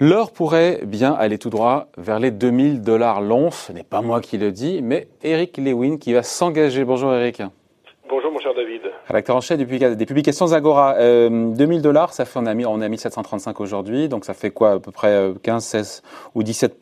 L'or 0.00 0.32
pourrait 0.32 0.80
bien 0.84 1.12
aller 1.12 1.38
tout 1.38 1.50
droit 1.50 1.86
vers 1.96 2.18
les 2.18 2.30
2000 2.32 2.82
dollars 2.82 3.20
l'once. 3.20 3.66
Ce 3.68 3.72
n'est 3.72 3.84
pas 3.84 4.00
moi 4.00 4.20
qui 4.20 4.38
le 4.38 4.50
dis, 4.50 4.80
mais 4.82 5.06
Eric 5.22 5.58
Lewin 5.58 5.98
qui 5.98 6.12
va 6.12 6.24
s'engager. 6.24 6.84
Bonjour 6.84 7.14
Eric. 7.14 7.42
Bonjour 8.08 8.32
mon 8.32 8.40
cher 8.40 8.54
David. 8.54 8.82
Rédacteur 9.06 9.36
en 9.36 9.40
chef 9.40 9.58
des 9.58 10.06
publications 10.06 10.48
Zagora. 10.48 10.96
Euh, 10.96 11.52
2000 11.54 11.82
dollars, 11.82 12.12
ça 12.12 12.24
fait 12.24 12.40
on 12.40 12.46
a 12.46 12.54
mis 12.54 12.66
on 12.66 12.80
a 12.80 12.88
mis 12.88 12.98
735 12.98 13.60
aujourd'hui, 13.60 14.08
donc 14.08 14.24
ça 14.24 14.34
fait 14.34 14.50
quoi 14.50 14.72
à 14.72 14.78
peu 14.80 14.90
près 14.90 15.32
15, 15.42 15.64
16 15.64 16.02
ou 16.34 16.42
17 16.42 16.80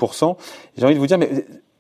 J'ai 0.77 0.85
envie 0.87 0.95
de 0.95 0.99
vous 0.99 1.07
dire, 1.07 1.19
mais 1.19 1.29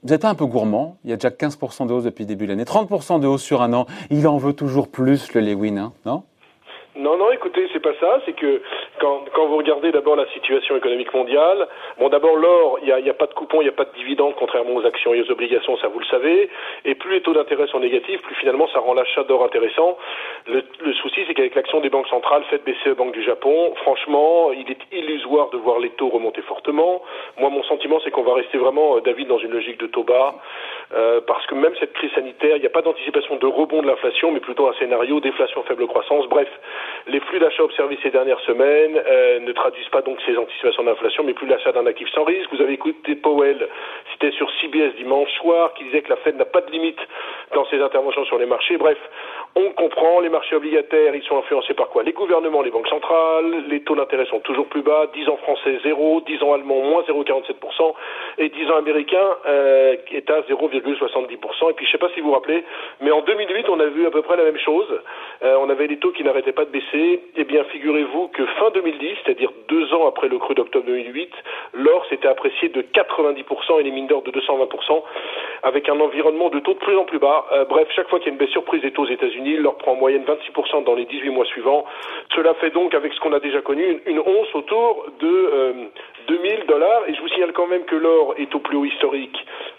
vous 0.07 0.13
êtes 0.13 0.25
un 0.25 0.37
peu 0.37 0.47
gourmand. 0.47 0.99
Il 1.03 1.11
y 1.11 1.13
a 1.13 1.17
déjà 1.17 1.33
15 1.33 1.59
de 1.89 1.93
hausse 1.93 2.05
depuis 2.05 2.23
le 2.23 2.29
début 2.29 2.47
de 2.47 2.53
l'année, 2.53 2.65
30 2.65 3.21
de 3.21 3.27
hausse 3.27 3.43
sur 3.43 3.61
un 3.61 3.73
an. 3.73 3.87
Il 4.11 4.29
en 4.29 4.39
veut 4.39 4.53
toujours 4.53 4.87
plus 4.87 5.35
le 5.35 5.41
Lewin, 5.41 5.77
hein, 5.79 5.93
non? 6.05 6.23
Non, 6.97 7.17
non, 7.19 7.31
écoutez, 7.31 7.69
c'est 7.73 7.81
pas 7.81 7.95
ça. 8.01 8.21
C'est 8.25 8.33
que 8.33 8.63
quand, 8.99 9.25
quand 9.35 9.47
vous 9.47 9.57
regardez 9.57 9.93
d'abord 9.93 10.17
la 10.17 10.27
situation 10.29 10.77
économique 10.77 11.13
mondiale, 11.13 11.69
bon, 11.99 12.09
d'abord 12.09 12.37
l'or, 12.37 12.79
il 12.83 12.87
n'y 12.87 12.93
a, 12.93 13.01
y 13.01 13.11
a, 13.11 13.15
pas 13.15 13.27
de 13.27 13.35
coupon, 13.35 13.61
il 13.61 13.65
n'y 13.65 13.71
a 13.71 13.73
pas 13.73 13.85
de 13.85 13.93
dividende, 13.97 14.35
contrairement 14.39 14.75
aux 14.75 14.87
actions 14.87 15.13
et 15.15 15.23
aux 15.23 15.31
obligations, 15.31 15.77
ça 15.79 15.89
vous 15.89 15.99
le 15.99 16.07
savez. 16.07 16.49
Et 16.85 16.95
plus 16.95 17.11
les 17.13 17.21
taux 17.21 17.35
d'intérêt 17.35 17.67
sont 17.67 17.81
négatifs, 17.81 18.23
plus 18.23 18.35
finalement 18.37 18.69
ça 18.73 18.81
rend 18.81 18.95
l'achat 18.95 19.25
d'or 19.25 19.45
intéressant. 19.45 19.99
Le, 20.47 20.63
le 20.81 20.93
souci, 20.95 21.21
c'est 21.27 21.35
qu'avec 21.35 21.55
l'action 21.55 21.81
des 21.81 21.91
banques 21.91 22.09
centrales 22.09 22.45
faite 22.45 22.65
BCE 22.65 22.97
Banque 22.97 23.13
du 23.13 23.23
Japon, 23.23 23.75
franchement, 23.77 24.53
il 24.53 24.71
est 24.71 24.79
illusoire 24.93 25.51
de 25.51 25.59
voir 25.59 25.79
les 25.79 25.91
taux 25.91 26.09
remonter 26.09 26.43
fortement. 26.43 27.03
Moi, 27.39 27.51
mon 27.51 27.63
sentiment, 27.65 28.01
c'est 28.05 28.11
qu'on 28.11 28.23
va 28.23 28.35
rester 28.35 28.59
vraiment, 28.59 28.97
euh, 28.97 29.01
David, 29.01 29.29
dans 29.29 29.39
une 29.39 29.53
logique 29.53 29.79
de 29.79 29.87
taux 29.87 30.05
bas, 30.05 30.35
euh, 30.95 31.21
parce 31.27 31.45
que 31.47 31.55
même 31.55 31.75
cette 31.81 31.93
crise 31.95 32.13
sanitaire, 32.13 32.57
il 32.57 32.61
n'y 32.61 32.67
a 32.67 32.71
pas 32.71 32.83
d'anticipation 32.83 33.37
de 33.37 33.47
rebond 33.47 33.83
de 33.83 33.87
l'inflation, 33.87 34.31
mais 34.31 34.41
plutôt 34.41 34.69
un 34.69 34.75
scénario 34.75 35.21
déflation 35.21 35.63
faible 35.65 35.87
croissance. 35.87 36.27
Bref, 36.29 36.49
les 37.07 37.21
flux 37.21 37.39
d'achat 37.39 37.65
observés 37.65 37.99
ces 38.03 38.11
dernières 38.11 38.41
semaines 38.41 39.01
euh, 39.07 39.41
ne 39.41 39.53
traduisent 39.53 39.89
pas 39.89 40.03
donc 40.03 40.19
ces 40.25 40.37
anticipations 40.37 40.85
d'inflation, 40.85 41.25
mais 41.25 41.35
plus 41.35 41.47
l'achat 41.47 41.73
d'un 41.73 41.87
actif 41.87 42.09
sans 42.11 42.25
risque. 42.25 42.53
Vous 42.53 42.63
avez 42.63 42.75
écouté 42.75 43.17
Powell, 43.17 43.69
c'était 44.13 44.31
sur 44.33 44.51
CBS 44.61 44.95
dimanche 44.97 45.31
soir, 45.41 45.75
qui 45.75 45.85
disait 45.85 46.03
que 46.03 46.11
la 46.11 46.17
Fed 46.17 46.37
n'a 46.37 46.45
pas 46.45 46.61
de 46.61 46.71
limite 46.71 47.01
dans 47.55 47.65
ses 47.67 47.81
interventions 47.81 48.25
sur 48.25 48.39
les 48.39 48.47
marchés. 48.47 48.77
Bref, 48.77 48.99
on 49.57 49.71
comprend, 49.71 50.21
les 50.21 50.29
marchés 50.29 50.55
obligataires, 50.55 51.15
ils 51.15 51.23
sont 51.23 51.39
influencés 51.39 51.73
par 51.73 51.89
quoi? 51.89 52.03
Les 52.03 52.13
gouvernements, 52.13 52.61
les 52.61 52.71
banques 52.71 52.89
centrales, 52.89 53.65
les 53.69 53.81
taux 53.81 53.97
d'intérêt 53.97 54.27
sont 54.27 54.41
toujours 54.41 54.67
plus 54.67 54.83
bas, 54.83 55.07
10 55.15 55.31
ans 55.31 55.39
français 55.39 55.79
0, 55.83 56.21
10 56.27 56.43
ans 56.43 56.53
allemand 56.53 56.83
moins 56.83 57.03
0,47%, 57.03 57.95
et 58.37 58.51
10 58.51 58.71
ans 58.71 58.77
américain 58.77 59.37
euh, 59.47 59.97
est 60.13 60.29
à 60.31 60.43
0,70%. 60.43 61.71
Et 61.71 61.73
puis 61.73 61.87
je 61.87 61.89
ne 61.89 61.93
sais 61.93 61.99
pas 61.99 62.11
si 62.11 62.21
vous 62.21 62.29
vous 62.29 62.35
rappelez, 62.35 62.65
mais 63.01 63.11
en 63.11 63.23
2008, 63.23 63.69
on 63.71 63.81
a 63.81 63.87
vu 63.87 64.07
à 64.07 64.11
peu 64.11 64.21
près 64.21 64.37
la 64.37 64.45
même 64.45 64.59
chose. 64.59 64.87
Euh, 65.43 65.57
on 65.61 65.69
avait 65.69 65.87
les 65.87 65.99
taux 65.99 66.13
qui 66.13 66.25
n'arrêtaient 66.25 66.53
pas 66.53 66.65
de 66.65 66.71
baisser. 66.71 67.21
Eh 67.37 67.45
bien, 67.45 67.65
figurez-vous 67.65 68.29
que 68.29 68.45
fin 68.59 68.71
2010, 68.71 69.17
c'est-à-dire 69.25 69.51
deux 69.69 69.93
ans 69.93 70.07
après 70.09 70.29
le 70.29 70.39
cru 70.39 70.55
d'octobre 70.55 70.87
2008, 70.87 71.31
l'or 71.75 72.07
s'était 72.07 72.29
apprécié 72.29 72.69
de 72.69 72.83
90% 72.83 73.81
et 73.81 73.83
les 73.83 73.91
mines 73.91 74.07
d'or 74.07 74.23
de 74.23 74.31
220%, 74.31 75.03
avec 75.63 75.89
un 75.89 76.01
environnement 76.01 76.49
de 76.49 76.61
taux 76.61 76.75
de 76.75 76.79
plus 76.79 76.97
en 76.97 77.05
plus 77.05 77.19
bas. 77.19 77.47
Euh, 77.53 77.65
bref, 77.65 77.89
chaque 77.95 78.09
fois 78.09 78.19
qu'il 78.19 78.29
y 78.29 78.31
a 78.31 78.33
une 78.33 78.39
baisse 78.39 78.51
surprise 78.51 78.83
des 78.83 78.93
taux 78.93 79.03
aux 79.03 79.09
États-Unis, 79.09 79.57
leur 79.57 79.77
prend 79.77 79.93
en 79.93 79.97
moyenne 79.97 80.25
26% 80.25 80.85
dans 80.85 80.95
les 80.95 81.05
18 81.05 81.31
mois 81.31 81.45
suivants. 81.47 81.85
Cela 82.35 82.55
fait 82.55 82.71
donc, 82.71 82.95
avec 82.95 83.13
ce 83.13 83.21
qu'on 83.21 83.33
a 83.33 83.41
déjà 83.41 83.61
connu, 83.61 84.01
une, 84.07 84.19
once 84.21 84.55
autour 84.55 85.07
de 85.21 85.27
euh, 85.27 85.73
2000 86.29 86.67
dollars. 86.67 87.03
Et 87.09 87.15
je 87.15 87.21
vous 87.21 87.29
signale 87.29 87.53
quand 87.53 87.67
même 87.67 87.85
que 87.85 87.97
l'or 87.97 88.35
est 88.39 88.55
au 88.55 88.61
plus 88.61 88.77
haut 88.77 88.85
historique 88.85 89.37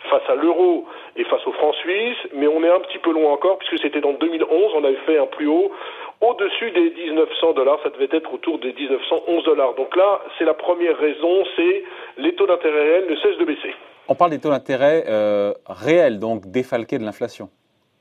face 0.10 0.28
à 0.30 0.36
l'euro 0.36 0.86
et 1.16 1.24
face 1.26 1.46
au 1.46 1.52
franc 1.54 1.74
suisse, 1.74 2.18
mais 2.34 2.48
on 2.48 2.64
est 2.64 2.70
un 2.70 2.80
petit 2.80 3.00
peu 3.00 3.12
loin 3.12 3.32
encore, 3.32 3.58
puisque 3.60 3.82
c'était 3.82 4.02
dans 4.02 4.14
2011, 4.14 4.74
on 4.76 4.84
avait 4.84 4.96
fait 5.06 5.18
un 5.18 5.28
plus 5.28 5.48
haut 5.48 5.72
au-dessus 6.20 6.72
des 6.72 6.90
1900 6.90 7.54
dollars, 7.54 7.80
ça 7.84 7.90
devait 7.90 8.10
être 8.12 8.34
autour 8.34 8.58
des 8.58 8.74
1911 8.74 9.44
dollars. 9.44 9.76
Donc 9.76 9.96
là, 9.96 10.20
c'est 10.38 10.46
la 10.46 10.56
première 10.56 10.98
raison, 10.98 11.44
c'est 11.56 11.84
les 12.18 12.34
taux 12.34 12.48
d'intérêt 12.48 12.82
réels 12.82 13.06
ne 13.08 13.16
cessent 13.18 13.38
de 13.38 13.46
baisser. 13.46 13.74
On 14.08 14.16
parle 14.16 14.32
des 14.32 14.40
taux 14.40 14.50
d'intérêt 14.50 15.04
euh, 15.08 15.54
réels, 15.68 16.18
donc 16.18 16.48
défalqués 16.48 16.98
de 16.98 17.04
l'inflation. 17.04 17.50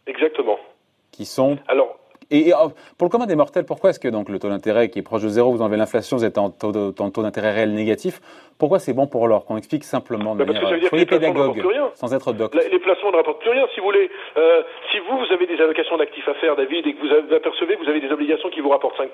Exactement 0.06 0.59
qui 1.16 1.25
sont. 1.25 1.56
Alors, 1.66 1.95
et, 2.31 2.53
oh, 2.53 2.70
pour 2.98 3.06
le 3.06 3.10
commun 3.10 3.26
des 3.26 3.37
mortels, 3.37 3.64
pourquoi 3.64 3.91
est-ce 3.91 4.00
que 4.00 4.09
donc 4.09 4.28
le 4.28 4.38
taux 4.38 4.48
d'intérêt 4.48 4.88
qui 4.88 4.98
est 4.98 5.03
proche 5.03 5.22
de 5.22 5.28
zéro, 5.28 5.53
vous 5.53 5.62
enlevez 5.62 5.76
l'inflation, 5.76 6.16
vous 6.16 6.25
êtes 6.25 6.38
en 6.38 6.50
taux, 6.50 6.72
taux 6.92 7.22
d'intérêt 7.22 7.53
réel 7.53 7.72
négatif 7.72 8.20
Pourquoi 8.59 8.78
c'est 8.78 8.94
bon 8.94 9.06
pour 9.06 9.28
l'or? 9.28 9.44
Qu'on 9.44 9.56
explique 9.56 9.84
simplement 9.84 10.34
de 10.34 10.44
bah, 10.44 10.53
manière 10.53 10.62
parce 10.62 10.91
que 10.91 11.04
pédagogue, 11.04 11.62
sans 11.94 12.12
être 12.15 12.32
doc. 12.32 12.54
Les 12.54 12.78
placements 12.78 13.12
ne 13.12 13.16
rapportent 13.16 13.41
plus 13.41 13.50
rien. 13.50 13.66
Si 13.75 13.81
vous 13.81 13.86
voulez, 13.86 14.10
euh, 14.36 14.62
si 14.91 14.98
vous 14.98 15.19
vous 15.19 15.32
avez 15.32 15.47
des 15.47 15.60
allocations 15.60 15.97
d'actifs 15.97 16.28
à 16.28 16.34
faire, 16.34 16.56
David, 16.56 16.86
et 16.86 16.94
que 16.94 17.00
vous, 17.00 17.12
avez, 17.12 17.36
apercevez 17.36 17.76
que 17.76 17.84
vous 17.84 17.88
avez 17.88 18.00
des 18.00 18.10
obligations 18.10 18.50
qui 18.50 18.60
vous 18.60 18.70
rapportent 18.70 18.98
5%, 18.98 19.06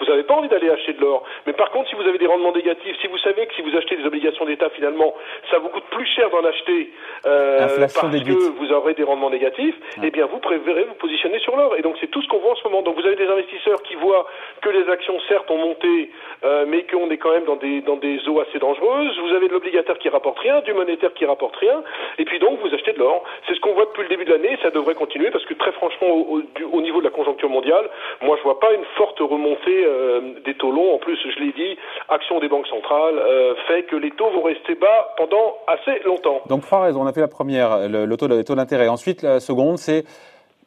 vous 0.00 0.06
n'avez 0.06 0.24
pas 0.24 0.34
envie 0.34 0.48
d'aller 0.48 0.70
acheter 0.70 0.94
de 0.94 1.00
l'or. 1.00 1.22
Mais 1.46 1.52
par 1.52 1.70
contre, 1.70 1.88
si 1.90 1.94
vous 1.94 2.02
avez 2.02 2.18
des 2.18 2.26
rendements 2.26 2.52
négatifs, 2.52 2.96
si 3.00 3.06
vous 3.06 3.18
savez 3.18 3.46
que 3.46 3.54
si 3.54 3.62
vous 3.62 3.76
achetez 3.76 3.96
des 3.96 4.04
obligations 4.04 4.44
d'État, 4.46 4.68
finalement, 4.70 5.14
ça 5.50 5.58
vous 5.58 5.68
coûte 5.68 5.84
plus 5.90 6.06
cher 6.06 6.30
d'en 6.30 6.44
acheter 6.44 6.90
euh, 7.26 7.58
parce 7.78 7.94
que 7.94 8.58
vous 8.58 8.72
aurez 8.72 8.94
des 8.94 9.04
rendements 9.04 9.30
négatifs, 9.30 9.76
eh 10.02 10.10
bien 10.10 10.26
vous 10.26 10.38
préférez 10.38 10.84
vous 10.84 10.94
positionner 10.94 11.38
sur 11.38 11.56
l'or. 11.56 11.76
Et 11.76 11.82
donc 11.82 11.96
c'est 12.00 12.10
tout 12.10 12.22
ce 12.22 12.31
qu'on 12.32 12.38
voit 12.38 12.52
en 12.52 12.56
ce 12.56 12.64
moment. 12.64 12.80
Donc 12.82 12.96
vous 12.96 13.06
avez 13.06 13.16
des 13.16 13.28
investisseurs 13.28 13.82
qui 13.82 13.94
voient 13.96 14.26
que 14.62 14.70
les 14.70 14.88
actions 14.90 15.20
certes 15.28 15.50
ont 15.50 15.58
monté, 15.58 16.10
euh, 16.44 16.64
mais 16.66 16.84
qu'on 16.84 17.10
est 17.10 17.18
quand 17.18 17.32
même 17.32 17.44
dans 17.44 17.96
des 17.96 18.28
eaux 18.28 18.40
assez 18.40 18.58
dangereuses. 18.58 19.18
Vous 19.18 19.34
avez 19.36 19.48
de 19.48 19.52
l'obligataire 19.52 19.98
qui 19.98 20.08
rapporte 20.08 20.38
rien, 20.38 20.60
du 20.62 20.72
monétaire 20.72 21.12
qui 21.12 21.26
rapporte 21.26 21.54
rien, 21.56 21.82
et 22.18 22.24
puis 22.24 22.38
donc 22.38 22.58
vous 22.60 22.74
achetez 22.74 22.92
de 22.92 22.98
l'or. 22.98 23.22
C'est 23.46 23.54
ce 23.54 23.60
qu'on 23.60 23.74
voit 23.74 23.84
depuis 23.84 24.04
le 24.04 24.08
début 24.08 24.24
de 24.24 24.32
l'année. 24.32 24.58
Ça 24.62 24.70
devrait 24.70 24.94
continuer 24.94 25.30
parce 25.30 25.44
que 25.44 25.54
très 25.54 25.72
franchement, 25.72 26.08
au, 26.08 26.80
niveau 26.80 27.00
de 27.00 27.04
la 27.04 27.10
conjoncture 27.10 27.50
mondiale, 27.50 27.88
moi 28.22 28.36
je 28.38 28.42
vois 28.42 28.58
pas 28.58 28.72
une 28.72 28.84
forte 28.96 29.18
remontée 29.20 29.84
euh, 29.84 30.20
des 30.44 30.54
taux 30.54 30.72
longs. 30.72 30.94
En 30.94 30.98
plus, 30.98 31.18
je 31.22 31.38
l'ai 31.38 31.52
dit, 31.52 31.76
action 32.08 32.40
des 32.40 32.48
banques 32.48 32.68
centrales 32.68 33.18
euh, 33.18 33.54
fait 33.66 33.82
que 33.82 33.96
les 33.96 34.10
taux 34.12 34.30
vont 34.30 34.42
rester 34.42 34.74
bas 34.74 35.14
pendant 35.18 35.58
assez 35.66 36.00
longtemps. 36.04 36.40
Donc 36.48 36.62
trois 36.62 36.82
raisons. 36.84 37.02
On 37.02 37.06
a 37.06 37.12
fait 37.12 37.20
la 37.20 37.28
première, 37.28 37.88
le 37.88 38.16
taux 38.16 38.54
d'intérêt. 38.54 38.88
Ensuite, 38.88 39.22
la 39.22 39.40
seconde, 39.40 39.76
c'est 39.76 40.04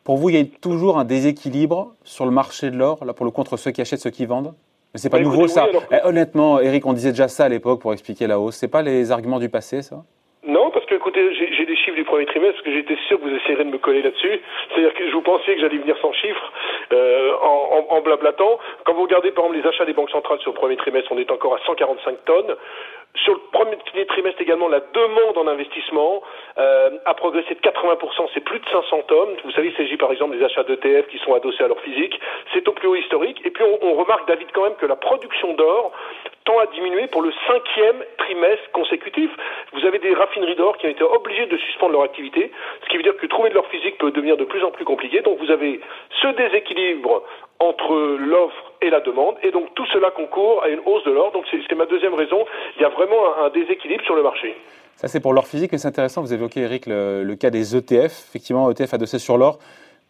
pour 0.05 0.17
vous, 0.17 0.29
il 0.29 0.38
y 0.38 0.39
a 0.39 0.45
toujours 0.61 0.99
un 0.99 1.03
déséquilibre 1.03 1.93
sur 2.03 2.25
le 2.25 2.31
marché 2.31 2.69
de 2.69 2.77
l'or, 2.77 3.03
là 3.03 3.13
pour 3.13 3.25
le 3.25 3.31
contre 3.31 3.57
ceux 3.57 3.71
qui 3.71 3.81
achètent, 3.81 3.99
ceux 3.99 4.11
qui 4.11 4.27
vendent? 4.27 4.53
Mais 4.93 4.99
c'est 4.99 5.09
pas 5.09 5.17
bah, 5.17 5.23
nouveau 5.23 5.47
ça. 5.47 5.67
Eh, 5.91 6.07
honnêtement, 6.07 6.59
Eric, 6.61 6.85
on 6.85 6.93
disait 6.93 7.09
déjà 7.09 7.27
ça 7.27 7.45
à 7.45 7.49
l'époque 7.49 7.81
pour 7.81 7.91
expliquer 7.91 8.27
la 8.27 8.39
hausse. 8.39 8.55
C'est 8.55 8.69
pas 8.69 8.83
les 8.83 9.11
arguments 9.11 9.39
du 9.39 9.49
passé, 9.49 9.81
ça? 9.81 9.97
Non, 10.47 10.69
parce 10.69 10.85
que 10.85 10.93
écoutez, 10.93 11.33
j'ai 11.33 11.66
des 11.66 11.75
chiffres 11.75 11.95
du 11.95 12.03
premier 12.03 12.27
trimestre, 12.27 12.53
parce 12.53 12.66
que 12.66 12.71
j'étais 12.71 12.95
sûr 13.07 13.19
que 13.19 13.27
vous 13.27 13.35
essayerez 13.35 13.66
de 13.66 13.71
me 13.71 13.79
coller 13.79 14.03
là-dessus. 14.03 14.39
C'est-à-dire 14.69 14.93
que 14.93 15.09
je 15.09 15.11
vous 15.11 15.23
pensais 15.23 15.55
que 15.55 15.59
j'allais 15.59 15.79
venir 15.79 15.97
sans 15.99 16.13
chiffres, 16.13 16.53
euh, 16.93 17.31
en, 17.41 17.87
en, 17.89 17.95
en, 17.97 18.01
blablatant. 18.01 18.59
Quand 18.83 18.93
vous 18.93 19.01
regardez 19.01 19.31
par 19.31 19.45
exemple 19.45 19.63
les 19.63 19.67
achats 19.67 19.85
des 19.85 19.93
banques 19.93 20.11
centrales 20.11 20.39
sur 20.41 20.51
le 20.51 20.55
premier 20.55 20.77
trimestre, 20.77 21.11
on 21.11 21.17
est 21.17 21.31
encore 21.31 21.55
à 21.55 21.59
145 21.66 22.25
tonnes. 22.25 22.55
Sur 23.24 23.34
le 23.34 23.40
premier 23.52 23.78
trimestre 24.06 24.42
également, 24.42 24.68
la 24.68 24.81
demande 24.81 25.38
en 25.38 25.48
investissement 25.48 26.22
euh, 26.58 26.90
a 27.06 27.14
progressé 27.14 27.56
de 27.56 27.59
80%, 27.59 28.30
c'est 28.34 28.42
plus 28.42 28.59
de 28.59 28.66
500 28.70 29.03
tonnes. 29.08 29.36
Vous 29.44 29.52
savez, 29.52 29.70
il 29.70 29.76
s'agit 29.76 29.98
par 29.98 30.12
exemple 30.12 30.38
des 30.38 30.44
achats 30.44 30.64
d'ETF 30.64 31.08
qui 31.08 31.18
sont 31.20 31.34
adossés 31.34 31.64
à 31.64 31.68
leur 31.68 31.80
physique. 31.80 32.20
C'est 32.53 32.68
au 32.68 32.74
plus 32.74 32.88
haut 32.88 32.96
historique. 32.96 33.42
Et 33.46 33.52
puis 33.52 33.64
on, 33.64 33.88
on 33.88 33.94
remarque, 33.94 34.28
David, 34.28 34.48
quand 34.53 34.64
même 34.64 34.76
que 34.76 34.86
la 34.86 34.96
production 34.96 35.53
d'or 35.53 35.92
tend 36.45 36.59
à 36.59 36.67
diminuer 36.67 37.07
pour 37.07 37.22
le 37.22 37.31
cinquième 37.47 38.03
trimestre 38.17 38.72
consécutif. 38.72 39.29
Vous 39.73 39.85
avez 39.85 40.00
des 40.00 40.13
raffineries 40.13 40.56
d'or 40.56 40.78
qui 40.78 40.85
ont 40.85 40.89
été 40.89 41.03
obligées 41.03 41.47
de 41.47 41.57
suspendre 41.57 41.94
leur 41.94 42.03
activité, 42.03 42.51
ce 42.83 42.89
qui 42.89 42.97
veut 42.97 43.03
dire 43.03 43.17
que 43.17 43.25
trouver 43.25 43.50
de 43.50 43.56
l'or 43.56 43.67
physique 43.67 43.97
peut 43.97 44.11
devenir 44.11 44.38
de 44.38 44.45
plus 44.45 44.63
en 44.63 44.72
plus 44.72 44.85
compliqué. 44.85 45.22
Donc 45.22 45.39
vous 45.39 45.51
avez 45.51 45.81
ce 46.22 46.28
déséquilibre 46.28 47.23
entre 47.59 48.17
l'offre 48.19 48.73
et 48.81 48.89
la 48.89 49.00
demande, 49.00 49.35
et 49.41 49.51
donc 49.51 49.73
tout 49.75 49.85
cela 49.88 50.11
concourt 50.11 50.63
à 50.63 50.69
une 50.69 50.81
hausse 50.85 51.03
de 51.03 51.11
l'or. 51.11 51.31
Donc 51.31 51.45
c'est 51.50 51.75
ma 51.75 51.85
deuxième 51.85 52.13
raison. 52.13 52.45
Il 52.78 52.81
y 52.81 52.85
a 52.85 52.89
vraiment 52.89 53.38
un, 53.44 53.50
déséquilibre 53.50 54.03
sur 54.03 54.16
le 54.16 54.23
marché. 54.23 54.55
Ça 54.95 55.07
c'est 55.07 55.19
pour 55.19 55.34
l'or 55.34 55.47
physique, 55.47 55.72
mais 55.72 55.78
c'est 55.78 55.88
intéressant. 55.88 56.22
Vous 56.22 56.34
évoquez 56.34 56.61
Eric 56.61 56.85
le, 56.85 57.23
le, 57.23 57.35
cas 57.35 57.50
des 57.50 57.75
ETF. 57.75 58.28
Effectivement, 58.29 58.69
ETF 58.69 58.94
adossé 58.94 59.19
sur 59.19 59.38
l'or 59.38 59.59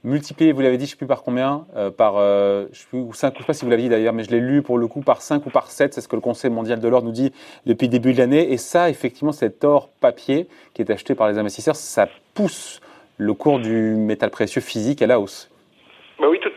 multiplié, 0.06 0.52
vous 0.52 0.62
l'avez 0.62 0.78
dit, 0.78 0.86
je 0.86 0.90
ne 0.90 0.92
sais 0.92 0.98
plus 0.98 1.08
par 1.08 1.24
combien, 1.24 1.66
euh, 1.76 1.90
par, 1.90 2.16
euh, 2.18 2.68
je 2.72 2.98
ne 2.98 3.12
sais, 3.12 3.32
pas 3.32 3.54
si 3.54 3.66
vous 3.66 3.72
l'avez 3.72 3.84
dit 3.84 3.90
d'ailleurs, 3.90 4.14
mais 4.14 4.24
je 4.24 4.32
l'ai 4.32 4.40
lu 4.40 4.62
pour 4.62 4.78
le 4.78 4.88
coup 4.88 5.02
par 5.02 5.22
5 5.22 5.46
ou 5.46 5.50
par 5.50 5.70
7, 5.70 5.94
c'est 5.94 6.02
ce 6.02 6.08
que 6.08 6.16
le 6.16 6.22
Conseil 6.22 6.52
mondial 6.52 6.80
de 6.80 6.88
l'or 6.88 7.04
nous 7.04 7.12
dit 7.12 7.34
depuis 7.66 7.88
le 7.88 7.92
début 7.92 8.14
de 8.14 8.20
l'année. 8.20 8.54
Et 8.54 8.58
ça, 8.58 8.90
effectivement, 8.90 9.32
cet 9.32 9.64
or 9.64 9.90
papier 10.00 10.48
qui 10.74 10.82
est 10.82 10.92
acheté 10.92 11.16
par 11.16 11.28
les 11.28 11.38
investisseurs, 11.38 11.76
ça 11.76 12.08
pousse 12.34 12.82
le 13.18 13.34
cours 13.34 13.60
du 13.60 13.96
métal 13.96 14.30
précieux 14.30 14.62
physique 14.62 15.02
à 15.02 15.08
la 15.08 15.20
hausse. 15.20 15.50
Bah 16.20 16.28
oui, 16.30 16.40
tout, 16.40 16.50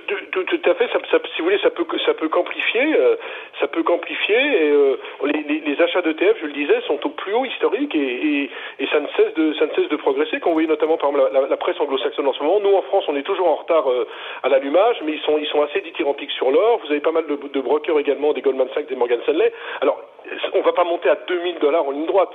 tout, 0.44 0.70
à 0.70 0.74
fait. 0.74 0.88
Ça, 0.92 0.98
si 1.34 1.38
vous 1.38 1.44
voulez, 1.44 1.58
ça 1.58 1.70
peut 1.70 1.84
ça 2.04 2.14
peut 2.14 2.28
qu'amplifier, 2.28 2.94
euh, 2.94 3.16
ça 3.60 3.68
peut 3.68 3.82
qu'amplifier. 3.82 4.36
Et 4.36 4.70
euh, 4.70 4.96
les, 5.24 5.80
achats 5.80 6.02
d'ETF, 6.02 6.38
je 6.40 6.46
le 6.46 6.52
disais, 6.52 6.80
sont 6.86 6.98
au 7.06 7.10
plus 7.10 7.32
haut 7.34 7.44
historique 7.44 7.94
et, 7.94 8.50
ça 8.90 9.00
ne 9.00 9.06
cesse 9.16 9.34
de 9.34 9.52
ça 9.54 9.66
ne 9.66 9.72
cesse 9.74 9.88
de 9.88 9.96
progresser. 9.96 10.40
Quand 10.40 10.50
vous 10.50 10.54
voyez 10.54 10.68
notamment 10.68 10.96
par 10.96 11.10
exemple 11.10 11.30
la, 11.32 11.46
la, 11.46 11.56
presse 11.56 11.78
anglo-saxonne 11.80 12.26
en 12.26 12.32
ce 12.32 12.42
moment, 12.42 12.60
nous 12.60 12.74
en 12.74 12.82
France, 12.82 13.04
on 13.08 13.16
est 13.16 13.22
toujours 13.22 13.48
en 13.48 13.56
retard 13.56 13.90
euh, 13.90 14.06
à 14.42 14.48
l'allumage, 14.48 14.96
mais 15.04 15.12
ils 15.12 15.20
sont 15.20 15.38
ils 15.38 15.46
sont 15.46 15.62
assez 15.62 15.80
dithyrambiques 15.80 16.32
sur 16.32 16.50
l'or. 16.50 16.80
Vous 16.84 16.90
avez 16.90 17.00
pas 17.00 17.12
mal 17.12 17.26
de, 17.26 17.36
de 17.36 17.60
brokers 17.60 17.98
également, 17.98 18.32
des 18.32 18.42
Goldman 18.42 18.68
Sachs, 18.74 18.86
des 18.86 18.96
Morgan 18.96 19.20
Stanley. 19.22 19.52
Alors, 19.80 20.00
on 20.54 20.60
va 20.62 20.72
pas 20.72 20.84
monter 20.84 21.08
à 21.08 21.16
2000 21.26 21.58
dollars 21.58 21.86
en 21.86 21.90
ligne 21.92 22.06
droite. 22.06 22.34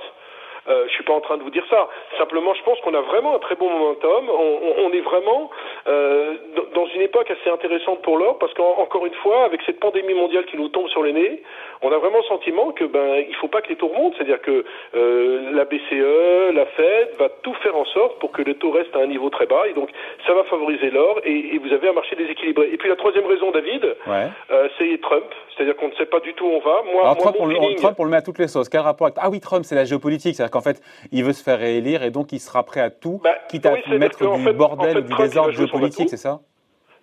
Euh, 0.68 0.84
je 0.88 0.92
suis 0.92 1.04
pas 1.04 1.12
en 1.12 1.20
train 1.20 1.36
de 1.36 1.42
vous 1.42 1.50
dire 1.50 1.64
ça. 1.68 1.88
Simplement, 2.18 2.54
je 2.54 2.62
pense 2.62 2.80
qu'on 2.80 2.94
a 2.94 3.00
vraiment 3.00 3.34
un 3.36 3.38
très 3.38 3.54
bon 3.54 3.70
momentum. 3.70 4.30
On, 4.30 4.90
est 4.92 5.00
vraiment 5.00 5.50
euh, 5.86 6.34
dans 6.74 6.86
une 6.86 7.00
époque 7.00 7.30
assez 7.30 7.50
intéressante 7.50 8.02
pour 8.02 8.16
l'or 8.16 8.38
parce 8.38 8.54
qu'encore 8.54 9.06
une 9.06 9.14
fois, 9.14 9.44
avec 9.44 9.60
cette 9.66 9.80
pandémie 9.80 10.14
mondiale 10.14 10.44
qui 10.46 10.56
nous 10.56 10.68
tombe 10.68 10.88
sur 10.88 11.02
les 11.02 11.12
nez, 11.12 11.42
on 11.82 11.92
a 11.92 11.98
vraiment 11.98 12.18
le 12.18 12.24
sentiment 12.24 12.70
que 12.72 12.84
ben 12.84 13.24
il 13.28 13.34
faut 13.36 13.48
pas 13.48 13.60
que 13.60 13.68
les 13.68 13.76
taux 13.76 13.88
remontent, 13.88 14.16
c'est-à-dire 14.16 14.40
que 14.40 14.64
euh, 14.94 15.50
la 15.52 15.64
BCE, 15.64 16.54
la 16.54 16.66
Fed 16.66 17.16
va 17.18 17.28
tout 17.42 17.54
faire 17.62 17.76
en 17.76 17.84
sorte 17.86 18.18
pour 18.20 18.32
que 18.32 18.42
le 18.42 18.54
taux 18.54 18.70
reste 18.70 18.94
à 18.96 19.00
un 19.00 19.06
niveau 19.06 19.30
très 19.30 19.46
bas 19.46 19.66
et 19.68 19.74
donc 19.74 19.90
ça 20.26 20.32
va 20.32 20.44
favoriser 20.44 20.90
l'or 20.90 21.20
et, 21.24 21.58
vous 21.64 21.72
avez 21.72 21.88
un 21.88 21.92
marché 21.92 22.14
déséquilibré. 22.16 22.68
Et 22.72 22.76
puis 22.76 22.88
la 22.88 22.96
troisième 22.96 23.26
raison, 23.26 23.50
David, 23.50 23.96
euh, 24.06 24.68
c'est 24.78 25.00
Trump, 25.00 25.24
c'est-à-dire 25.54 25.76
qu'on 25.76 25.88
ne 25.88 25.94
sait 25.94 26.06
pas 26.06 26.20
du 26.20 26.34
tout 26.34 26.44
où 26.44 26.50
on 26.50 26.60
va. 26.60 26.82
Moi, 26.92 27.02
Alors, 27.02 27.16
Trump, 27.16 27.36
on, 27.38 27.46
le, 27.46 27.74
Trump, 27.76 27.96
on 27.98 28.04
le 28.04 28.10
met 28.10 28.18
à 28.18 28.22
toutes 28.22 28.38
les 28.38 28.48
sauces. 28.48 28.68
Quel 28.68 28.80
rapport 28.80 29.06
avec... 29.06 29.18
Ah 29.20 29.30
oui, 29.30 29.40
Trump, 29.40 29.64
c'est 29.64 29.74
la 29.74 29.84
géopolitique, 29.84 30.34
qu'en 30.54 30.60
fait, 30.60 30.80
il 31.10 31.24
veut 31.24 31.32
se 31.32 31.42
faire 31.42 31.58
réélire 31.58 32.02
et 32.02 32.10
donc 32.10 32.32
il 32.32 32.40
sera 32.40 32.64
prêt 32.64 32.80
à 32.80 32.90
tout, 32.90 33.20
bah, 33.22 33.34
quitte 33.48 33.66
à 33.66 33.74
mettre 33.98 34.36
du 34.36 34.52
bordel 34.52 34.98
ou 34.98 35.00
du 35.02 35.14
désordre 35.14 35.52
géopolitique, 35.52 36.08
c'est 36.08 36.16
ça? 36.16 36.40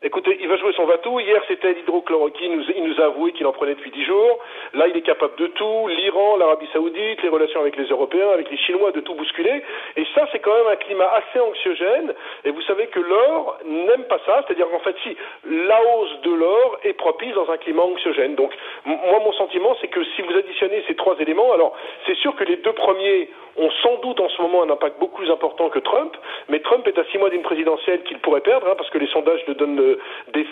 Écoutez, 0.03 0.35
il 0.41 0.47
va 0.47 0.57
jouer 0.57 0.73
son 0.73 0.85
va-tout. 0.85 1.19
Hier, 1.19 1.39
c'était 1.47 1.73
l'hydrochloroquine. 1.73 2.65
Il 2.75 2.85
nous 2.85 2.99
a 2.99 3.05
avoué 3.05 3.33
qu'il 3.33 3.45
en 3.45 3.51
prenait 3.51 3.75
depuis 3.75 3.91
dix 3.91 4.03
jours. 4.03 4.39
Là, 4.73 4.87
il 4.87 4.97
est 4.97 5.03
capable 5.03 5.35
de 5.35 5.45
tout. 5.45 5.87
L'Iran, 5.89 6.37
l'Arabie 6.37 6.67
Saoudite, 6.73 7.21
les 7.21 7.29
relations 7.29 7.59
avec 7.59 7.75
les 7.75 7.85
Européens, 7.85 8.31
avec 8.33 8.49
les 8.49 8.57
Chinois, 8.57 8.91
de 8.93 9.01
tout 9.01 9.13
bousculer. 9.13 9.61
Et 9.97 10.07
ça, 10.15 10.27
c'est 10.31 10.39
quand 10.39 10.55
même 10.55 10.69
un 10.71 10.75
climat 10.77 11.05
assez 11.05 11.39
anxiogène. 11.39 12.15
Et 12.45 12.49
vous 12.49 12.63
savez 12.63 12.87
que 12.87 12.99
l'or 12.99 13.59
n'aime 13.63 14.05
pas 14.05 14.17
ça. 14.25 14.43
C'est-à-dire 14.47 14.67
qu'en 14.71 14.79
fait, 14.79 14.95
si 15.03 15.15
la 15.45 15.79
hausse 15.83 16.21
de 16.23 16.33
l'or 16.33 16.79
est 16.83 16.93
propice 16.93 17.35
dans 17.35 17.51
un 17.51 17.57
climat 17.57 17.83
anxiogène. 17.83 18.33
Donc, 18.33 18.51
moi, 18.85 19.19
mon 19.23 19.33
sentiment, 19.33 19.77
c'est 19.81 19.87
que 19.87 20.03
si 20.15 20.23
vous 20.23 20.35
additionnez 20.35 20.83
ces 20.87 20.95
trois 20.95 21.15
éléments, 21.19 21.53
alors 21.53 21.75
c'est 22.07 22.17
sûr 22.17 22.35
que 22.35 22.43
les 22.43 22.57
deux 22.57 22.73
premiers 22.73 23.29
ont 23.57 23.69
sans 23.83 23.97
doute 23.97 24.19
en 24.19 24.29
ce 24.29 24.41
moment 24.41 24.63
un 24.63 24.69
impact 24.69 24.99
beaucoup 24.99 25.17
plus 25.17 25.29
important 25.29 25.69
que 25.69 25.79
Trump, 25.79 26.15
mais 26.49 26.59
Trump 26.59 26.87
est 26.87 26.97
à 26.97 27.03
six 27.11 27.17
mois 27.17 27.29
d'une 27.29 27.41
présidentielle 27.41 28.01
qu'il 28.03 28.17
pourrait 28.19 28.41
perdre, 28.41 28.67
hein, 28.67 28.75
parce 28.77 28.89
que 28.89 28.97
les 28.97 29.07
sondages 29.07 29.45
le 29.47 29.55
donnent 29.55 29.90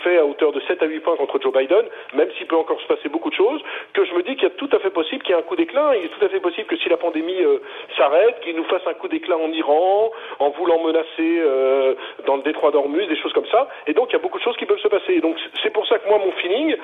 faits 0.03 0.19
à 0.19 0.25
hauteur 0.25 0.51
de 0.51 0.59
7 0.61 0.81
à 0.83 0.85
8 0.85 0.99
points 1.01 1.15
contre 1.15 1.39
Joe 1.41 1.53
Biden, 1.53 1.85
même 2.13 2.29
s'il 2.37 2.47
peut 2.47 2.55
encore 2.55 2.79
se 2.81 2.87
passer 2.87 3.09
beaucoup 3.09 3.29
de 3.29 3.35
choses, 3.35 3.61
que 3.93 4.05
je 4.05 4.13
me 4.13 4.23
dis 4.23 4.35
qu'il 4.35 4.45
est 4.45 4.57
tout 4.57 4.69
à 4.71 4.79
fait 4.79 4.89
possible 4.89 5.23
qu'il 5.23 5.35
y 5.35 5.37
ait 5.37 5.41
un 5.41 5.43
coup 5.43 5.55
d'éclat, 5.55 5.95
il 5.97 6.05
est 6.05 6.09
tout 6.09 6.23
à 6.23 6.29
fait 6.29 6.39
possible 6.39 6.67
que 6.67 6.77
si 6.77 6.89
la 6.89 6.97
pandémie 6.97 7.41
euh, 7.41 7.59
s'arrête, 7.97 8.39
qu'il 8.41 8.55
nous 8.55 8.65
fasse 8.65 8.85
un 8.87 8.93
coup 8.93 9.07
d'éclat 9.07 9.37
en 9.37 9.51
Iran, 9.51 10.11
en 10.39 10.49
voulant 10.49 10.83
menacer 10.83 11.05
euh, 11.19 11.95
dans 12.25 12.37
le 12.37 12.43
détroit 12.43 12.71
d'Ormuz, 12.71 13.07
des 13.07 13.17
choses 13.17 13.33
comme 13.33 13.47
ça, 13.47 13.67
et 13.87 13.93
donc 13.93 14.09
il 14.09 14.13
y 14.13 14.15
a 14.15 14.19
beaucoup 14.19 14.37
de 14.37 14.43
choses 14.43 14.57
qui 14.57 14.65
peuvent 14.65 14.79
se 14.79 14.87
passer. 14.87 15.19
donc 15.21 15.37
c'est 15.63 15.71
pour 15.71 15.87
ça 15.87 15.99
que 15.99 16.07
moi, 16.07 16.19
mon 16.19 16.31
feeling, 16.33 16.75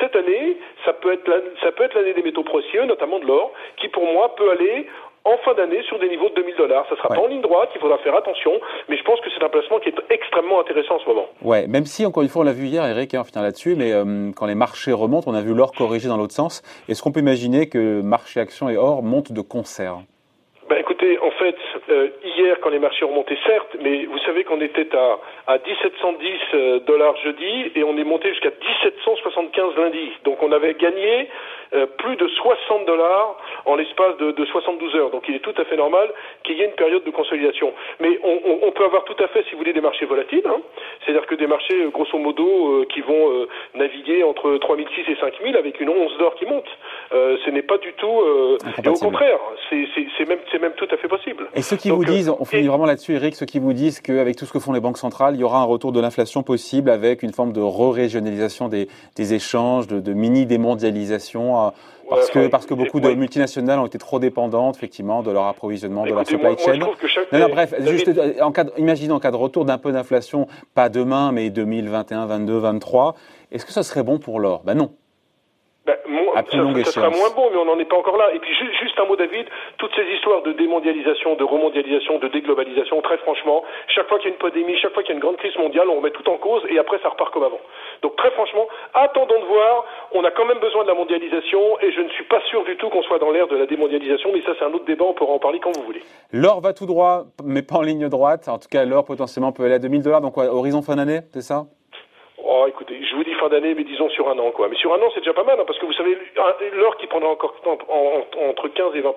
cette 0.00 0.16
année, 0.16 0.56
peut 1.04 1.12
être 1.12 1.30
ça 1.62 1.72
peut 1.72 1.84
être 1.84 1.94
l'année 1.94 2.14
des 2.14 2.22
métaux 2.22 2.42
précieux, 2.42 2.84
notamment 2.84 3.18
de 3.18 3.26
l'or, 3.26 3.52
qui 3.76 3.88
pour 3.88 4.06
moi 4.06 4.34
peut 4.36 4.50
aller 4.50 4.86
en 5.24 5.36
fin 5.38 5.54
d'année 5.54 5.82
sur 5.88 5.98
des 5.98 6.08
niveaux 6.08 6.28
de 6.28 6.34
2000 6.34 6.56
dollars. 6.56 6.86
Ça 6.88 6.96
sera 6.96 7.08
pas 7.08 7.20
en 7.20 7.26
ligne 7.26 7.40
droite, 7.40 7.70
il 7.74 7.80
faudra 7.80 7.98
faire 7.98 8.14
attention, 8.14 8.52
mais 8.88 8.96
je 8.96 9.02
pense 9.04 9.20
que 9.20 9.30
c'est 9.36 9.44
un 9.44 9.48
placement 9.48 9.78
qui 9.78 9.88
est 9.88 9.96
extrêmement 10.10 10.60
intéressant 10.60 10.96
en 10.96 10.98
ce 11.00 11.06
moment. 11.06 11.26
Ouais, 11.42 11.66
même 11.66 11.86
si, 11.86 12.04
encore 12.04 12.22
une 12.22 12.28
fois, 12.28 12.42
on 12.42 12.44
l'a 12.44 12.52
vu 12.52 12.66
hier, 12.66 12.84
Eric, 12.84 13.14
hein, 13.14 13.20
on 13.22 13.24
finit 13.24 13.42
là-dessus, 13.42 13.74
mais 13.76 13.92
euh, 13.92 14.30
quand 14.36 14.46
les 14.46 14.54
marchés 14.54 14.92
remontent, 14.92 15.30
on 15.30 15.34
a 15.34 15.40
vu 15.40 15.54
l'or 15.54 15.72
corriger 15.72 16.08
dans 16.08 16.16
l'autre 16.16 16.34
sens. 16.34 16.62
Est-ce 16.88 17.02
qu'on 17.02 17.12
peut 17.12 17.20
imaginer 17.20 17.68
que 17.68 18.02
marché 18.02 18.40
action 18.40 18.68
et 18.68 18.76
or 18.76 19.02
montent 19.02 19.32
de 19.32 19.40
concert? 19.40 19.98
Ben 20.68 20.73
écoutez, 20.84 21.18
en 21.18 21.30
fait, 21.30 21.56
euh, 21.88 22.08
hier, 22.22 22.58
quand 22.60 22.68
les 22.68 22.78
marchés 22.78 23.06
ont 23.06 23.08
remonté, 23.08 23.38
certes, 23.46 23.74
mais 23.80 24.04
vous 24.04 24.18
savez 24.18 24.44
qu'on 24.44 24.60
était 24.60 24.94
à, 24.94 25.18
à 25.46 25.58
1710 25.58 26.30
euh, 26.52 26.78
dollars 26.80 27.16
jeudi 27.24 27.72
et 27.74 27.82
on 27.84 27.96
est 27.96 28.04
monté 28.04 28.28
jusqu'à 28.28 28.50
1775 28.50 29.76
lundi. 29.76 30.12
Donc 30.24 30.42
on 30.42 30.52
avait 30.52 30.74
gagné 30.74 31.30
euh, 31.72 31.86
plus 31.86 32.16
de 32.16 32.28
60 32.28 32.84
dollars 32.84 33.38
en 33.64 33.76
l'espace 33.76 34.18
de, 34.18 34.32
de, 34.32 34.44
72 34.44 34.94
heures. 34.96 35.10
Donc 35.10 35.24
il 35.26 35.36
est 35.36 35.38
tout 35.38 35.54
à 35.56 35.64
fait 35.64 35.76
normal 35.76 36.12
qu'il 36.42 36.58
y 36.58 36.60
ait 36.60 36.66
une 36.66 36.72
période 36.72 37.02
de 37.02 37.10
consolidation. 37.10 37.72
Mais 38.00 38.18
on, 38.22 38.40
on, 38.44 38.58
on, 38.68 38.72
peut 38.72 38.84
avoir 38.84 39.04
tout 39.04 39.16
à 39.24 39.28
fait, 39.28 39.42
si 39.44 39.52
vous 39.52 39.58
voulez, 39.58 39.72
des 39.72 39.80
marchés 39.80 40.04
volatiles. 40.04 40.46
Hein. 40.46 40.60
C'est-à-dire 41.00 41.26
que 41.26 41.34
des 41.34 41.46
marchés, 41.46 41.86
grosso 41.92 42.18
modo, 42.18 42.84
qui 42.92 43.00
vont 43.00 43.46
naviguer 43.74 44.22
entre 44.22 44.58
3006 44.58 45.00
et 45.08 45.16
5000 45.16 45.56
avec 45.56 45.80
une 45.80 45.88
once 45.88 46.16
d'or 46.18 46.34
qui 46.34 46.44
monte. 46.44 46.68
ce 47.10 47.50
n'est 47.50 47.62
pas 47.62 47.78
du 47.78 47.92
tout... 47.94 48.22
et 48.84 48.88
au 48.88 48.94
contraire, 48.94 49.38
c'est 49.70 50.28
même, 50.28 50.40
même 50.60 50.73
tout 50.76 50.86
à 50.90 50.96
fait 50.96 51.08
possible. 51.08 51.48
Et 51.54 51.62
ceux 51.62 51.76
qui 51.76 51.90
vous 51.90 52.04
disent, 52.04 52.28
on 52.28 52.44
finit 52.44 52.66
vraiment 52.66 52.86
là-dessus, 52.86 53.14
Eric, 53.14 53.34
ceux 53.34 53.46
qui 53.46 53.58
vous 53.58 53.72
disent 53.72 54.00
qu'avec 54.00 54.36
tout 54.36 54.46
ce 54.46 54.52
que 54.52 54.58
font 54.58 54.72
les 54.72 54.80
banques 54.80 54.98
centrales, 54.98 55.34
il 55.34 55.40
y 55.40 55.44
aura 55.44 55.60
un 55.60 55.64
retour 55.64 55.92
de 55.92 56.00
l'inflation 56.00 56.42
possible 56.42 56.90
avec 56.90 57.22
une 57.22 57.32
forme 57.32 57.52
de 57.52 57.60
re-régionalisation 57.60 58.68
des, 58.68 58.88
des, 59.16 59.34
échanges, 59.34 59.86
de, 59.86 60.00
de 60.00 60.12
mini-démondialisation, 60.12 61.66
euh, 61.66 61.70
parce, 62.08 62.30
que, 62.30 62.46
parce 62.48 62.66
que 62.66 62.74
beaucoup 62.74 63.00
de 63.00 63.10
multinationales 63.10 63.78
ont 63.78 63.86
été 63.86 63.98
trop 63.98 64.18
dépendantes, 64.18 64.76
effectivement, 64.76 65.22
de 65.22 65.30
leur 65.30 65.44
approvisionnement, 65.44 66.04
de 66.04 66.12
leur 66.12 66.26
supply 66.26 66.56
chain. 66.58 66.76
non, 66.76 66.92
non, 67.32 67.48
bref, 67.48 67.74
juste, 67.80 68.08
euh, 68.08 68.34
en 68.40 68.52
cas, 68.52 68.64
imaginez 68.76 69.12
en 69.12 69.20
cas 69.20 69.30
de 69.30 69.36
retour 69.36 69.64
d'un 69.64 69.78
peu 69.78 69.92
d'inflation, 69.92 70.46
pas 70.74 70.88
demain, 70.88 71.32
mais 71.32 71.50
2021, 71.50 72.26
22, 72.26 72.58
23, 72.58 73.14
est-ce 73.52 73.64
que 73.64 73.72
ça 73.72 73.82
serait 73.82 74.02
bon 74.02 74.18
pour 74.18 74.40
l'or? 74.40 74.62
Ben 74.64 74.74
non. 74.74 74.90
Ben, 75.86 75.96
ça, 76.84 76.92
sera 76.92 77.10
moins 77.10 77.28
bon, 77.36 77.50
mais 77.50 77.58
on 77.58 77.66
n'en 77.66 77.78
est 77.78 77.84
pas 77.84 77.96
encore 77.96 78.16
là. 78.16 78.32
Et 78.32 78.38
puis 78.38 78.50
juste, 78.80 78.98
un 78.98 79.04
mot, 79.04 79.16
David, 79.16 79.46
toutes 79.76 79.94
ces 79.94 80.06
histoires 80.14 80.40
de 80.40 80.52
démondialisation, 80.52 81.34
de 81.34 81.44
remondialisation, 81.44 82.18
de 82.18 82.28
déglobalisation, 82.28 83.02
très 83.02 83.18
franchement, 83.18 83.62
chaque 83.88 84.08
fois 84.08 84.18
qu'il 84.18 84.28
y 84.28 84.30
a 84.30 84.34
une 84.34 84.40
pandémie, 84.40 84.78
chaque 84.78 84.94
fois 84.94 85.02
qu'il 85.02 85.10
y 85.10 85.12
a 85.12 85.16
une 85.16 85.22
grande 85.22 85.36
crise 85.36 85.56
mondiale, 85.58 85.88
on 85.90 85.96
remet 85.96 86.10
tout 86.10 86.26
en 86.30 86.38
cause 86.38 86.62
et 86.70 86.78
après 86.78 86.98
ça 87.02 87.10
repart 87.10 87.32
comme 87.34 87.42
avant. 87.42 87.60
Donc 88.00 88.16
très 88.16 88.30
franchement, 88.30 88.66
attendons 88.94 89.38
de 89.40 89.44
voir. 89.44 89.84
On 90.12 90.24
a 90.24 90.30
quand 90.30 90.46
même 90.46 90.58
besoin 90.58 90.84
de 90.84 90.88
la 90.88 90.94
mondialisation 90.94 91.78
et 91.80 91.92
je 91.92 92.00
ne 92.00 92.08
suis 92.10 92.24
pas 92.24 92.40
sûr 92.48 92.64
du 92.64 92.76
tout 92.78 92.88
qu'on 92.88 93.02
soit 93.02 93.18
dans 93.18 93.30
l'ère 93.30 93.48
de 93.48 93.56
la 93.56 93.66
démondialisation, 93.66 94.30
mais 94.32 94.40
ça 94.40 94.52
c'est 94.58 94.64
un 94.64 94.72
autre 94.72 94.86
débat, 94.86 95.04
on 95.04 95.12
pourra 95.12 95.34
en 95.34 95.38
parler 95.38 95.60
quand 95.60 95.76
vous 95.76 95.82
voulez. 95.82 96.02
L'or 96.32 96.62
va 96.62 96.72
tout 96.72 96.86
droit, 96.86 97.24
mais 97.44 97.60
pas 97.60 97.76
en 97.76 97.82
ligne 97.82 98.08
droite. 98.08 98.48
En 98.48 98.58
tout 98.58 98.68
cas, 98.70 98.86
l'or 98.86 99.04
potentiellement 99.04 99.52
peut 99.52 99.64
aller 99.64 99.74
à 99.74 99.78
2000 99.78 100.02
dollars, 100.02 100.22
donc 100.22 100.38
horizon 100.38 100.80
fin 100.80 100.96
d'année, 100.96 101.20
c'est 101.32 101.42
ça? 101.42 101.66
Oh, 102.56 102.66
écoutez, 102.68 103.02
je 103.02 103.16
vous 103.16 103.24
dis 103.24 103.34
fin 103.34 103.48
d'année, 103.48 103.74
mais 103.74 103.82
disons 103.82 104.08
sur 104.10 104.28
un 104.28 104.38
an, 104.38 104.52
quoi. 104.52 104.68
Mais 104.68 104.76
sur 104.76 104.94
un 104.94 104.98
an, 104.98 105.10
c'est 105.12 105.18
déjà 105.18 105.32
pas 105.32 105.42
mal, 105.42 105.58
hein, 105.58 105.64
parce 105.66 105.76
que 105.80 105.86
vous 105.86 105.92
savez, 105.92 106.16
l'or 106.76 106.96
qui 106.98 107.08
prendra 107.08 107.30
encore 107.30 107.52
entre 107.66 108.68
15 108.68 108.94
et 108.94 109.00
20 109.00 109.12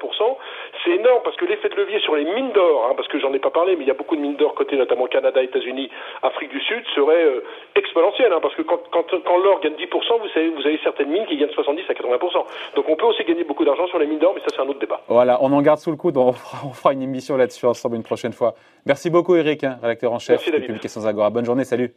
c'est 0.83 0.89
énorme, 0.89 1.21
parce 1.23 1.35
que 1.35 1.45
l'effet 1.45 1.69
de 1.69 1.75
levier 1.75 1.99
sur 1.99 2.15
les 2.15 2.25
mines 2.25 2.51
d'or, 2.53 2.87
hein, 2.89 2.93
parce 2.97 3.07
que 3.09 3.19
j'en 3.19 3.31
ai 3.33 3.39
pas 3.39 3.51
parlé, 3.51 3.75
mais 3.75 3.83
il 3.83 3.87
y 3.87 3.91
a 3.91 3.93
beaucoup 3.93 4.15
de 4.15 4.21
mines 4.21 4.37
d'or 4.37 4.55
côté 4.55 4.75
notamment 4.75 5.05
Canada, 5.05 5.43
États-Unis, 5.43 5.87
Afrique 6.23 6.49
du 6.49 6.59
Sud, 6.61 6.83
serait 6.95 7.25
euh, 7.25 7.43
exponentiel, 7.75 8.33
hein, 8.33 8.39
parce 8.41 8.55
que 8.55 8.63
quand, 8.63 8.79
quand, 8.91 9.05
quand 9.23 9.37
l'or 9.37 9.59
gagne 9.59 9.75
10 9.75 9.85
vous 9.91 10.29
savez, 10.33 10.49
vous 10.49 10.65
avez 10.65 10.79
certaines 10.83 11.09
mines 11.09 11.27
qui 11.27 11.37
gagnent 11.37 11.51
70 11.51 11.83
à 11.87 11.93
80 11.93 12.17
Donc 12.75 12.89
on 12.89 12.95
peut 12.95 13.05
aussi 13.05 13.23
gagner 13.23 13.43
beaucoup 13.43 13.65
d'argent 13.65 13.85
sur 13.85 13.99
les 13.99 14.07
mines 14.07 14.17
d'or, 14.17 14.33
mais 14.33 14.41
ça 14.41 14.47
c'est 14.49 14.61
un 14.61 14.67
autre 14.67 14.79
débat. 14.79 15.01
Voilà, 15.09 15.37
on 15.41 15.53
en 15.53 15.61
garde 15.61 15.77
sous 15.77 15.91
le 15.91 15.97
coude, 15.97 16.17
on 16.17 16.33
fera, 16.33 16.65
on 16.65 16.73
fera 16.73 16.93
une 16.93 17.03
émission 17.03 17.37
là-dessus 17.37 17.67
ensemble 17.67 17.97
une 17.97 18.03
prochaine 18.03 18.33
fois. 18.33 18.55
Merci 18.87 19.11
beaucoup 19.11 19.35
Eric, 19.35 19.61
rédacteur 19.61 20.11
en 20.11 20.17
chef 20.17 20.43
de 20.51 20.57
Publications 20.57 21.05
Agora. 21.05 21.29
Bonne 21.29 21.45
journée, 21.45 21.63
salut. 21.63 21.93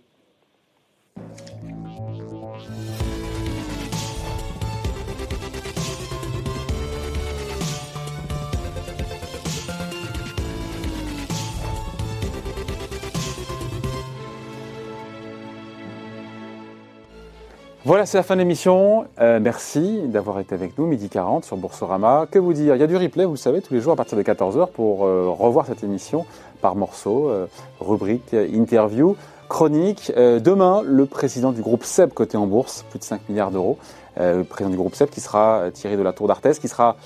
Voilà, 17.91 18.07
c'est 18.07 18.19
la 18.19 18.23
fin 18.23 18.37
de 18.37 18.41
l'émission. 18.41 19.07
Euh, 19.21 19.41
merci 19.43 20.03
d'avoir 20.05 20.39
été 20.39 20.55
avec 20.55 20.79
nous, 20.79 20.87
midi 20.87 21.09
40 21.09 21.45
sur 21.45 21.57
Boursorama. 21.57 22.29
Que 22.31 22.39
vous 22.39 22.53
dire? 22.53 22.77
Il 22.77 22.79
y 22.81 22.85
a 22.85 22.87
du 22.87 22.97
replay, 22.97 23.25
vous 23.25 23.35
savez, 23.35 23.63
tous 23.63 23.75
les 23.75 23.81
jours 23.81 23.95
à 23.95 23.97
partir 23.97 24.17
de 24.17 24.23
14h 24.23 24.71
pour 24.71 25.07
euh, 25.07 25.29
revoir 25.29 25.67
cette 25.67 25.83
émission 25.83 26.25
par 26.61 26.77
morceaux, 26.77 27.29
euh, 27.29 27.47
rubrique, 27.81 28.33
interview, 28.33 29.17
chronique. 29.51 30.11
demain, 30.17 30.83
le 30.83 31.05
président 31.05 31.53
du 31.53 31.61
groupe 31.61 31.85
SEB 31.85 32.15
côté 32.15 32.39
en 32.39 32.47
bourse, 32.47 32.87
plus 32.89 32.99
de 32.99 33.05
5 33.05 33.29
milliards 33.29 33.51
d'euros. 33.51 33.77
le 34.17 34.45
président 34.45 34.71
du 34.71 34.77
groupe 34.79 34.95
SEB 34.95 35.11
qui 35.11 35.21
sera 35.21 35.65
tiré 35.75 35.99
de 35.99 36.03
la 36.03 36.15
tour 36.15 36.27
d'Arthès, 36.27 36.59
qui 36.59 36.69
sera 36.69 36.97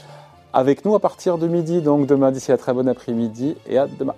avec 0.52 0.84
nous 0.84 0.94
à 0.94 1.00
partir 1.00 1.38
de 1.38 1.48
midi. 1.48 1.80
Donc 1.80 2.06
demain, 2.06 2.30
d'ici 2.30 2.52
à 2.52 2.56
très 2.56 2.72
bon 2.72 2.88
après-midi 2.88 3.56
et 3.66 3.78
à 3.78 3.88
demain. 3.88 4.14